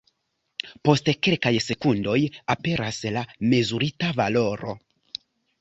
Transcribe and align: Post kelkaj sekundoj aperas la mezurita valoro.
Post 0.87 1.11
kelkaj 1.27 1.51
sekundoj 1.65 2.17
aperas 2.55 3.01
la 3.19 3.23
mezurita 3.53 4.11
valoro. 4.23 4.79